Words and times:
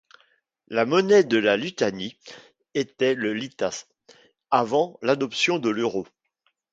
La 0.67 0.87
monnaie 0.87 1.23
de 1.23 1.37
la 1.37 1.57
Lituanie 1.57 2.17
était 2.73 3.13
le 3.13 3.35
litas 3.35 3.85
avant 4.49 4.97
l'adoption 5.03 5.59
de 5.59 5.69
l'euro. 5.69 6.07